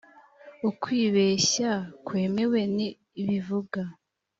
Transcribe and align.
ukwibeshya 0.69 1.71
kwemewe 2.05 2.59
ni 2.75 2.87
bivuga 3.27 3.81